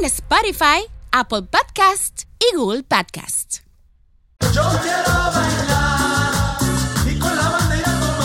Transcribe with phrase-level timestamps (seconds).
[0.00, 3.58] en Spotify, Apple Podcast y Google Podcast.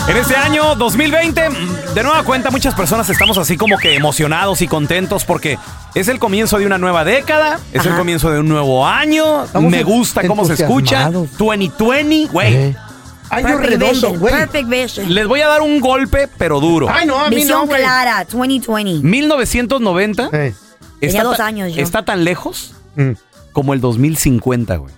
[0.08, 1.40] En este año 2020,
[1.94, 5.58] de nueva cuenta, muchas personas estamos así como que emocionados y contentos porque
[5.94, 7.98] es el comienzo de una nueva década, es el Ajá.
[7.98, 9.44] comienzo de un nuevo año.
[9.44, 11.02] Estamos Me gusta cómo se escucha.
[11.08, 11.38] entusiasmados.
[11.38, 12.54] 2020, güey.
[12.54, 12.76] Eh.
[13.28, 14.34] Año Perfect redondo, vision, güey.
[14.34, 15.14] Perfect vision.
[15.14, 16.88] Les voy a dar un golpe, pero duro.
[16.88, 17.80] Ay, no, a mí Visión no, güey.
[17.82, 19.06] clara, 2020.
[19.06, 20.54] 1990 Eh.
[21.00, 21.82] Tenía dos ta- años yo.
[21.82, 23.12] está tan lejos Mm.
[23.52, 24.94] como el 2050, güey.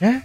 [0.00, 0.22] ¿Eh?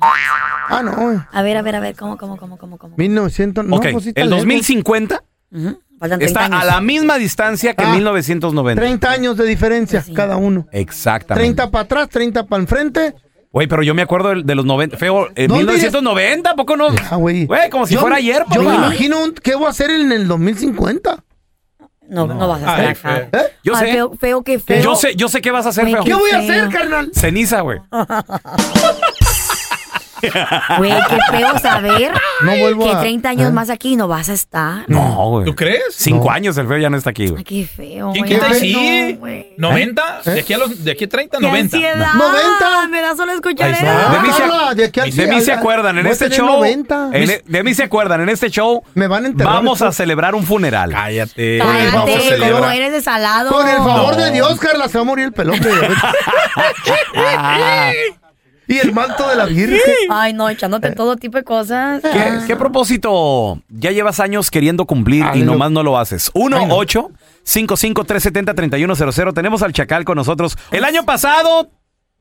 [0.00, 1.18] Ah, no, güey.
[1.32, 2.94] A ver, a ver, a ver, ¿cómo, cómo, cómo, cómo, cómo?
[2.96, 4.38] 1900, no, ok, pues sí el lejos.
[4.44, 6.62] 2050 Ujú, Faltan 30 está años.
[6.62, 8.80] a la misma distancia que Ah, 1990.
[8.80, 10.14] 30 años de diferencia Sí.
[10.14, 10.66] cada uno.
[10.72, 11.44] Exactamente.
[11.44, 13.14] 30 para atrás, 30 para enfrente.
[13.52, 14.96] Güey, pero yo me acuerdo de, de los 90.
[14.96, 16.86] Feo, en ¿Dónde 1990, ¿a poco no?
[17.10, 17.46] Ah, güey.
[17.46, 20.12] Güey, como si Yo- fuera ayer, Yo me imagino un- qué voy a hacer en
[20.12, 21.24] el 2050.
[22.10, 23.28] No, no, vas a Ay, hacer acá.
[23.30, 23.40] feo.
[23.40, 23.52] ¿Eh?
[23.62, 23.92] Yo Ay, sé.
[23.92, 24.82] Feo, feo, que feo.
[24.82, 26.02] Yo sé, yo sé qué vas a hacer, feo.
[26.04, 27.10] ¿Qué voy a hacer, carnal?
[27.14, 27.78] Ceniza, güey.
[30.78, 33.52] Güey, qué feo saber No vuelvo que a- 30 años ¿eh?
[33.52, 34.84] más aquí no vas a estar.
[34.88, 35.00] No,
[35.30, 35.44] güey.
[35.46, 35.82] ¿Tú crees?
[35.90, 36.30] Cinco No.
[36.30, 37.44] años el feo ya no está aquí, Ay, güey.
[37.44, 38.10] qué feo.
[38.12, 38.34] ¿Quién güey.
[38.34, 38.46] quita?
[38.50, 39.12] Ay, Sí.
[39.14, 39.54] no, güey.
[39.58, 40.22] ¿90?
[40.24, 41.38] ¿De aquí a los de aquí a 30?
[41.38, 41.76] ¡Qué 90.
[41.76, 42.14] ansiedad!
[42.14, 42.88] 90.
[42.90, 43.80] Me da solo escuchar eso.
[43.84, 44.10] está.
[44.10, 46.24] De mí se- Carla, de aquí al- De mí se acuerdan, en voy a este
[46.30, 46.48] tener show.
[46.58, 47.10] 90.
[47.12, 48.82] en e- de mí se acuerdan, en este show.
[48.94, 49.96] Me van a enterrar Vamos a después.
[49.96, 50.90] celebrar un funeral.
[50.92, 51.58] Cállate.
[51.62, 52.52] Por el favor, Cállate.
[52.52, 53.50] ¿cómo eres de salado?
[53.50, 54.22] Con el favor No.
[54.24, 55.60] de Dios, Carla, se va a morir el pelón.
[57.16, 57.90] Ah,
[58.70, 59.80] y el manto de la Virgen.
[60.10, 62.00] Ay, no, echándote todo tipo de cosas.
[62.02, 62.44] ¿Qué, Ah.
[62.46, 65.52] qué propósito ya llevas años queriendo cumplir Ay, y no.
[65.52, 66.30] nomás no lo haces?
[66.34, 66.76] 1 Ay, no.
[66.76, 67.10] 8
[67.42, 70.56] 55 370 3100 Tenemos al Chacal con nosotros.
[70.70, 71.70] El año pasado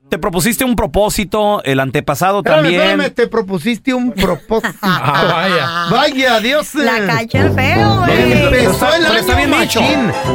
[0.10, 2.82] te propusiste un propósito, el antepasado Espérame, también.
[2.82, 4.70] espérame, te propusiste un propósito.
[4.82, 5.98] Ah, vaya.
[5.98, 6.74] Vaya, Dios.
[6.76, 7.06] La eh.
[7.08, 8.32] cacha el feo, güey.
[8.44, 9.82] Empezó el pero año está bien dicho.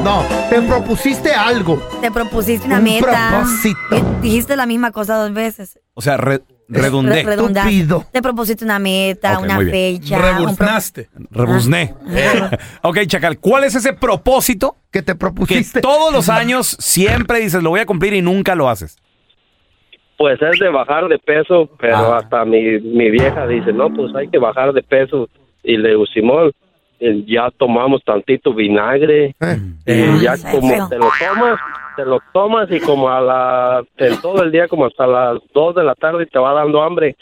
[0.02, 1.76] No, te propusiste algo.
[2.00, 3.28] Te propusiste una Un meta.
[3.30, 4.18] propósito.
[4.22, 5.78] Dijiste la misma cosa dos veces.
[5.94, 7.86] O sea, re- redundé, Re-.
[8.12, 10.18] Te propusiste una meta, una fecha.
[10.18, 11.08] Rebuznaste.
[11.30, 11.94] rebuzné.
[12.82, 15.80] ok, Chacal, ¿cuál es ese propósito Que te que propusiste.
[15.80, 18.96] todos los años siempre dices lo voy a cumplir y nunca lo haces?
[20.24, 22.16] Pues es de bajar de peso, pero Ah.
[22.16, 25.28] hasta mi, mi vieja dice, no, pues hay que bajar de peso.
[25.62, 26.50] Y le digo, Simón,
[26.98, 30.88] eh, ya tomamos tantito vinagre Eh, y Ah, ya está como feo.
[30.88, 31.60] te lo tomas,
[31.96, 35.74] te lo tomas y como a la, en todo el día, como hasta las 2
[35.74, 37.16] de la tarde te va dando hambre.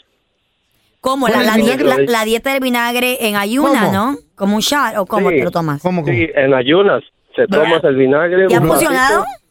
[1.01, 1.27] ¿Cómo?
[1.27, 3.91] La, ¿Cuál la dieta, la, la dieta del vinagre en ayuna, ¿Cómo?
[3.91, 4.15] ¿no?
[4.35, 5.35] Como un shot o cómo Sí.
[5.39, 5.81] te lo tomas.
[5.81, 6.13] ¿Cómo, cómo?
[6.13, 7.03] Sí, en ayunas.
[7.35, 8.47] Te tomas el vinagre.
[8.49, 9.23] ¿Y ha funcionado?
[9.25, 9.42] Ya,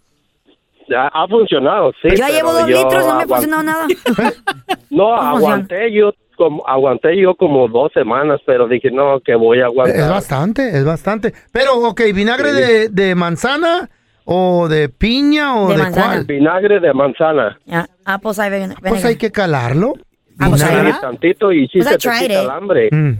[0.96, 2.08] ha funcionado, sí.
[2.16, 3.86] yo llevo dos yo litros y no me ha funcionado nada.
[4.90, 9.60] No, ¿Cómo aguanté yo como aguanté yo como dos semanas, pero dije no que voy
[9.60, 9.96] a aguantar.
[10.00, 11.32] Es bastante, es bastante.
[11.52, 13.88] Pero, ok, ¿vinagre de, de manzana
[14.24, 16.24] o de piña o De de, cuál?
[16.24, 17.58] Vinagre de manzana.
[17.66, 19.06] Ya, Apple cider vine- Pues vinegar.
[19.06, 19.94] hay que calarlo.
[20.38, 22.30] Ah, pues tantito y sí Pues se te quita it.
[22.44, 22.88] el hambre.
[22.90, 23.12] Mm.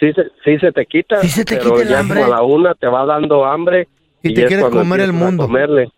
[0.00, 2.20] Sí se, sí se te quita, Sí se te pero quita el ya hambre.
[2.22, 3.88] como a la una te va dando hambre.
[4.22, 5.44] Y te es quieres comer el mundo.
[5.44, 5.90] comerle.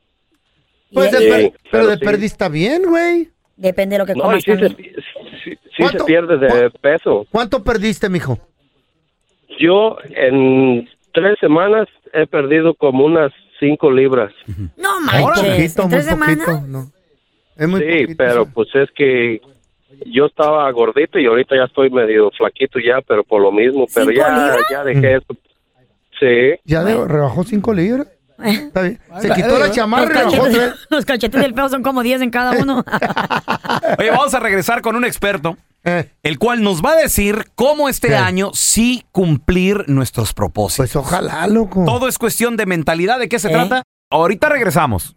[0.93, 2.25] Pues Sí, pero pero de sí.
[2.27, 3.29] está bien, güey.
[3.57, 4.77] Depende de lo que No, comas sí sí,
[5.45, 6.05] sí se ¿Cuánto?
[6.05, 7.27] pierde de peso.
[7.31, 8.39] ¿Cuánto perdiste, mijo?
[9.59, 14.33] Yo en tres semanas he perdido como unas cinco libras.
[14.77, 15.73] No Muy manches.
[15.75, 16.47] poquito, ¿En muy tres semanas?
[16.47, 16.67] poquito.
[16.67, 16.91] No.
[17.57, 18.51] Es muy Sí, poquito, pero sí.
[18.55, 19.41] pues es que
[20.07, 24.07] yo estaba gordito y ahorita ya estoy medio flaquito ya, pero por lo mismo, pero
[24.11, 24.59] ¿Cinco ya, libras?
[24.71, 25.27] ya dejé eso.
[26.21, 28.09] Sí, Ya de- rebajó cinco libras.
[28.45, 29.01] Está bien.
[29.21, 32.53] Se quitó la chamarra Los cachetes, los cachetes del feo son como 10 en cada
[32.53, 32.85] uno.
[33.99, 37.89] Oye, vamos a regresar con un experto, Eh, el cual nos va a decir cómo
[37.89, 38.17] este ¿Qué?
[38.17, 40.91] año sí cumplir nuestros propósitos.
[40.93, 41.85] pues ojalá, loco.
[41.87, 43.19] Todo es cuestión de mentalidad.
[43.21, 43.53] ¿De qué se ¿Eh?
[43.53, 43.83] trata?
[44.11, 45.15] Ahorita regresamos.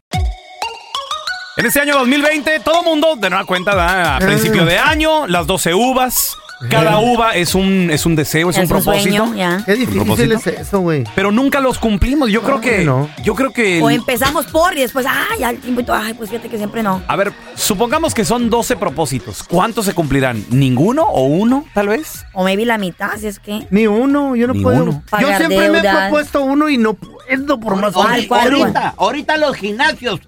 [1.57, 4.25] En este año 2020, todo mundo, de nueva cuenta, da a Eh.
[4.25, 6.37] principio de año, las 12 uvas.
[6.69, 9.15] Cada uva es un, es un deseo, es, un Es un propósito.
[9.25, 9.63] sueño, ya.
[9.65, 10.33] Qué difícil propósito?
[10.35, 11.03] es eso, güey.
[11.15, 12.29] Pero nunca los cumplimos.
[12.31, 12.83] Yo creo que.
[12.83, 13.09] no.
[13.23, 13.81] Yo creo que.
[13.81, 16.83] O empezamos por y después, ay, al tiempo y todo, ay, pues fíjate que siempre
[16.83, 17.01] no.
[17.07, 19.43] A ver, supongamos que son 12 propósitos.
[19.43, 20.43] ¿Cuántos se cumplirán?
[20.49, 22.25] ¿Ninguno o uno, tal vez?
[22.33, 23.65] O maybe la mitad, si es que.
[23.69, 24.83] Ni uno, yo no Ni puedo.
[24.83, 24.91] uno.
[24.91, 25.97] Yo Pagar siempre me he deudas.
[26.07, 27.93] propuesto uno y no puedo por más.
[27.93, 30.19] ¿Cuál, cuál, ahorita, ahorita los gimnasios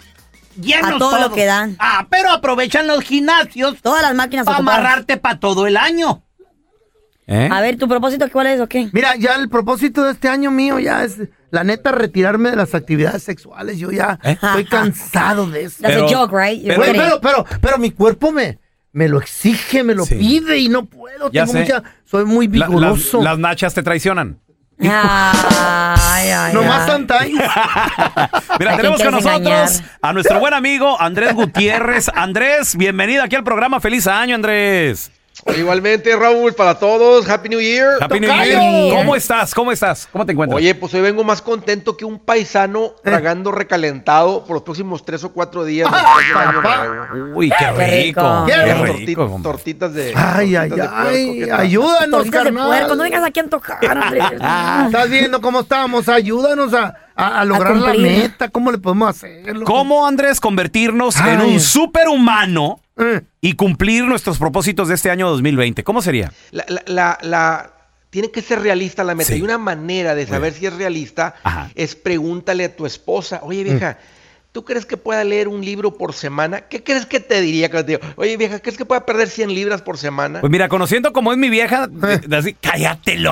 [0.62, 1.34] llenos A todo lo todos.
[1.34, 1.76] que dan.
[1.80, 4.80] Ah, pero aprovechan los gimnasios Todas las máquinas para ocupadas.
[4.80, 6.24] amarrarte para todo el año.
[7.28, 7.48] ¿Eh?
[7.52, 8.90] A ver, ¿tu propósito cuál es o qué?
[8.92, 11.18] Mira, ya el propósito de este año mío ya es,
[11.52, 13.78] la neta, retirarme de las actividades sexuales.
[13.78, 14.32] Yo ya ¿Eh?
[14.42, 15.78] estoy cansado de eso.
[15.82, 16.62] That's Pero- a joke, right?
[16.62, 18.60] You're pero- pero, pero, pero mi cuerpo me,
[18.92, 20.16] me lo exige, me lo Sí.
[20.16, 21.32] pide y no puedo.
[21.32, 21.60] Ya Tengo sé.
[21.62, 23.22] mucha, soy muy La- las, vigoroso.
[23.22, 24.40] las nachas te traicionan.
[24.84, 26.92] Ay, ay, No más ay.
[26.92, 27.34] sometimes.
[28.60, 29.70] Mira, ¿A tenemos con nosotros engañar?
[30.02, 32.10] a nuestro buen amigo Andrés Gutiérrez.
[32.14, 33.80] Andrés, bienvenido aquí al programa.
[33.80, 35.12] Feliz año, Andrés.
[35.58, 37.98] Igualmente, Raúl, para todos, Happy New Year.
[38.02, 38.32] Happy New.
[38.32, 38.96] Year.
[38.96, 39.54] ¿Cómo estás?
[39.56, 40.08] ¿Cómo estás?
[40.12, 40.58] ¿Cómo te encuentras?
[40.58, 45.24] Oye, pues hoy vengo más contento que un paisano tragando recalentado por los próximos tres
[45.24, 45.90] o cuatro días.
[45.92, 46.16] Ah.
[47.34, 48.46] Uy, qué Qué rico.
[48.46, 50.14] Qué tortitas de.
[50.16, 51.44] Ay, ay, ay.
[51.52, 52.88] Ayúdanos, carnal.
[52.88, 54.24] no vengas aquí a antojar, Andrés.
[54.86, 56.08] Estás viendo cómo estamos.
[56.08, 58.18] Ayúdanos a, a- a lograr la cumplir.
[58.24, 58.50] meta.
[58.50, 59.56] ¿Cómo le podemos hacer?
[59.56, 59.72] loco?
[59.72, 61.54] ¿Cómo, Andrés, convertirnos en Ay.
[61.54, 62.80] un superhumano
[63.42, 65.84] y cumplir nuestros propósitos de este año 2020?
[65.84, 66.32] ¿Cómo sería?
[66.52, 67.74] La, la, la, la-
[68.10, 69.30] tiene que ser realista la meta.
[69.34, 69.40] Sí.
[69.40, 71.72] Y una manera de saber si es realista Ajá.
[71.76, 73.98] es pregúntale a tu esposa, oye vieja,
[74.52, 76.60] ¿tú crees que pueda leer un libro por semana?
[76.62, 77.70] ¿Qué crees que te diría?
[77.72, 80.42] Que te digo, oye vieja, ¿crees que pueda perder 100 libras por semana?
[80.42, 83.26] Pues mira, conociendo cómo es mi vieja, de así, cállate el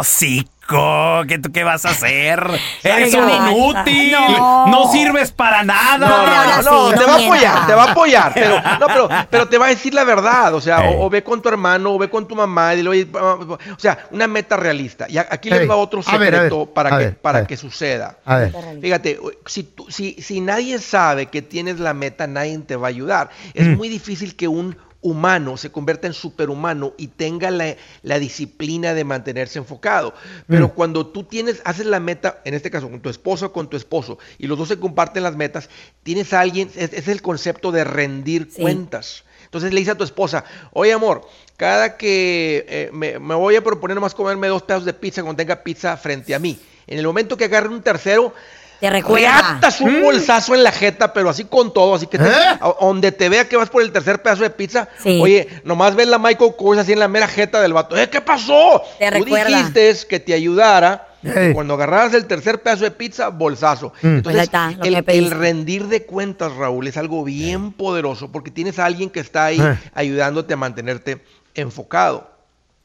[1.27, 2.45] ¿Qué, tú qué vas a hacer?
[2.83, 4.11] Eres un inútil.
[4.11, 4.67] no.
[4.67, 4.91] No.
[4.91, 6.61] sirves para nada.
[6.63, 9.57] No, no, te va a apoyar, te va a apoyar, pero, no, pero, pero te
[9.57, 12.09] va a decir la verdad, o sea, o, o ve con tu hermano, o ve
[12.09, 15.05] con tu mamá, y dile, oye, o sea, una meta realista.
[15.09, 17.37] Y aquí les Ey, va otro a ver, a ver, secreto para, que, ver, para
[17.39, 17.47] a ver.
[17.47, 18.17] que suceda.
[18.25, 18.53] a ver.
[18.81, 22.89] Fíjate, si, tú- si, si nadie sabe que tienes la meta, nadie te va a
[22.89, 23.29] ayudar.
[23.53, 23.75] Es Mm.
[23.75, 29.03] muy difícil que un humano se convierta en superhumano y tenga la, la disciplina de
[29.03, 30.13] mantenerse enfocado.
[30.47, 30.71] Pero Mm.
[30.71, 33.77] cuando tú tienes, haces la meta, en este caso con tu esposo o con tu
[33.77, 35.69] esposo, y los dos se comparten las metas,
[36.03, 38.61] tienes a alguien, es, es el concepto de rendir Sí.
[38.61, 39.23] cuentas.
[39.45, 40.43] Entonces le dice a tu esposa,
[40.73, 44.93] oye amor, cada que eh, me, me voy a proponer nomás comerme dos pedazos de
[44.93, 46.59] pizza cuando tenga pizza frente a mí.
[46.87, 48.33] En el momento que agarre un tercero,
[48.79, 49.41] Te recuerda.
[49.41, 52.31] reatas un bolsazo en la jeta, pero así con todo, así que te- ¿Eh?
[52.61, 55.19] a- donde te vea que vas por el tercer pedazo de pizza, Sí.
[55.21, 57.97] oye, nomás ves la Michael Kors así en la mera jeta del vato.
[57.97, 58.81] ¿Eh, qué pasó?
[58.97, 59.57] Te Tú recuerda.
[59.57, 61.05] dijiste que te ayudara.
[61.53, 63.91] Cuando agarraras el tercer pedazo de pizza, bolsazo.
[64.01, 64.07] Mm.
[64.07, 68.79] Entonces, Pues está, que el, rendir de cuentas, Raúl, es algo bien poderoso porque tienes
[68.79, 69.59] a alguien que está ahí
[69.93, 71.21] ayudándote a mantenerte
[71.55, 72.31] enfocado.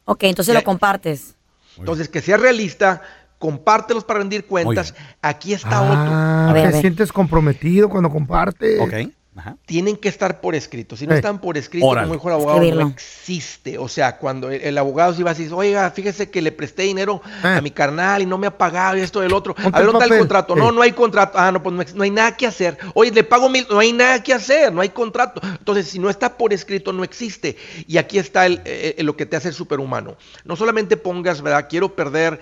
[0.06, 1.36] Ok, entonces lo compartes.
[1.78, 3.02] Entonces, que sea realista,
[3.38, 4.94] compártelos para rendir cuentas.
[5.22, 5.94] Aquí está otro.
[5.96, 6.80] Ah, A ver, a te ver.
[6.80, 8.80] sientes comprometido cuando compartes.
[8.80, 9.12] Ok.
[9.36, 9.56] Ajá.
[9.66, 10.96] tienen que estar por escrito.
[10.96, 11.16] Si no Eh.
[11.16, 12.06] están por escrito, Órale.
[12.06, 12.84] como dijo el abogado, Escribirlo.
[12.84, 13.78] no existe.
[13.78, 16.82] O sea, cuando el, el abogado se iba a decir, oiga, fíjese que le presté
[16.84, 17.48] dinero Eh.
[17.48, 19.54] a mi carnal y no me ha pagado y esto del otro.
[19.54, 20.18] Ponte a ver, el ¿dónde está el papel.
[20.20, 20.54] contrato?
[20.54, 20.56] Eh.
[20.58, 21.38] No, no hay contrato.
[21.38, 22.78] Ah, no, pues no, hay nada que hacer.
[22.94, 25.40] Oye, le pago mil, no hay nada que hacer, no hay contrato.
[25.44, 27.56] Entonces, si no está por escrito, no existe.
[27.88, 30.16] Y aquí está el, eh, eh, lo que te hace superhumano.
[30.44, 31.66] No solamente pongas, ¿verdad?
[31.68, 32.40] Quiero perder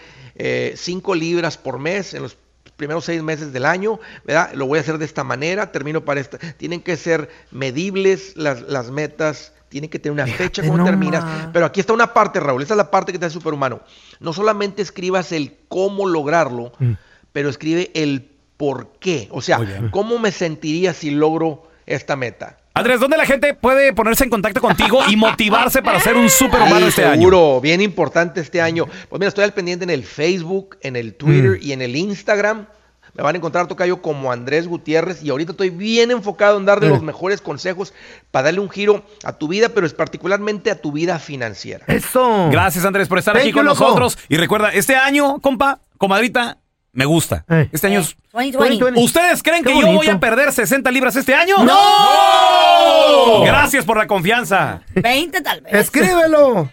[0.77, 2.37] 5 libras por mes en los
[2.83, 4.53] primeros seis meses del año, ¿verdad?
[4.55, 6.37] Lo voy a hacer de esta manera, termino para esta.
[6.57, 11.25] Tienen que ser medibles las, las metas, tienen que tener una fecha cuando terminas.
[11.53, 13.81] Pero aquí está una parte, Raúl, esa es la parte que te hace superhumano.
[14.19, 16.93] No solamente escribas el cómo lograrlo, Mm.
[17.33, 19.29] pero escribe el por qué.
[19.31, 19.61] O sea,
[19.93, 22.59] cómo me sentiría si logro esta meta.
[22.75, 26.79] Andrés, ¿dónde la gente puede ponerse en contacto contigo y motivarse para ser un superhumano
[26.81, 27.15] Sí, este año?
[27.17, 28.87] seguro, bien importante este año.
[29.09, 32.67] Pues mira, estoy al pendiente en el Facebook, en el Twitter y en el Instagram.
[33.15, 36.87] Me van a encontrar tocayo como Andrés Gutiérrez y ahorita estoy bien enfocado en darle
[36.87, 36.91] Eh.
[36.91, 37.93] los mejores consejos
[38.31, 41.85] para darle un giro a tu vida, pero es particularmente a tu vida financiera.
[41.89, 42.49] Eso.
[42.51, 43.85] Gracias, Andrés, por estar Thank aquí you, con loco.
[43.85, 44.17] nosotros.
[44.31, 46.57] Y recuerda, este año, compa, comadrita,
[46.95, 47.45] me gusta.
[47.51, 47.69] Eh.
[47.71, 48.17] Este año es...
[48.33, 48.57] 2020.
[48.79, 49.01] 2020.
[49.05, 51.63] ¿Ustedes creen Qué que yo voy a perder 60 libras este año?
[51.65, 51.75] ¡No!
[53.45, 54.81] Gracias por la confianza.
[54.95, 55.75] 20 tal vez.
[55.75, 56.69] Escríbelo.